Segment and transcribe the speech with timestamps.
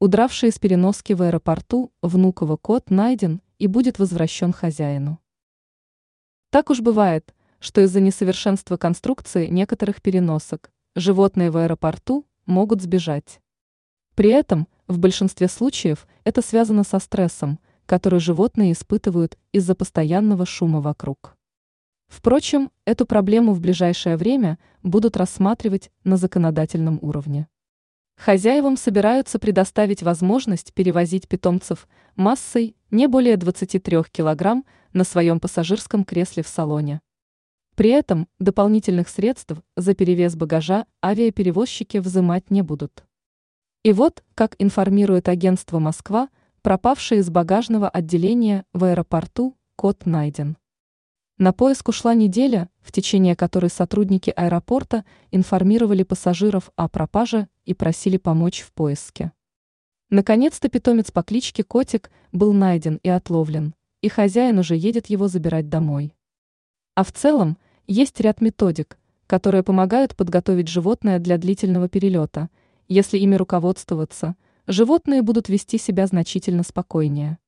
[0.00, 5.18] Удравший из переноски в аэропорту Внуково кот найден и будет возвращен хозяину.
[6.50, 13.40] Так уж бывает, что из-за несовершенства конструкции некоторых переносок животные в аэропорту могут сбежать.
[14.14, 20.80] При этом в большинстве случаев это связано со стрессом, который животные испытывают из-за постоянного шума
[20.80, 21.36] вокруг.
[22.06, 27.48] Впрочем, эту проблему в ближайшее время будут рассматривать на законодательном уровне.
[28.18, 31.86] Хозяевам собираются предоставить возможность перевозить питомцев
[32.16, 37.00] массой не более 23 кг на своем пассажирском кресле в салоне.
[37.76, 43.04] При этом дополнительных средств за перевес багажа авиаперевозчики взимать не будут.
[43.84, 46.28] И вот, как информирует агентство «Москва»,
[46.62, 50.56] пропавший из багажного отделения в аэропорту кот найден.
[51.40, 58.16] На поиск ушла неделя, в течение которой сотрудники аэропорта информировали пассажиров о пропаже и просили
[58.16, 59.30] помочь в поиске.
[60.10, 65.68] Наконец-то питомец по кличке Котик был найден и отловлен, и хозяин уже едет его забирать
[65.68, 66.12] домой.
[66.96, 72.50] А в целом есть ряд методик, которые помогают подготовить животное для длительного перелета.
[72.88, 74.34] Если ими руководствоваться,
[74.66, 77.38] животные будут вести себя значительно спокойнее.